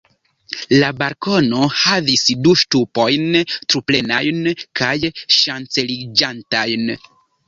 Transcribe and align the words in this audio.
La 0.83 0.87
balkono 1.01 1.65
havis 1.81 2.23
du 2.47 2.53
ŝtupojn, 2.61 3.27
truplenajn 3.73 4.39
kaj 4.81 4.95
ŝanceliĝantajn. 5.37 6.89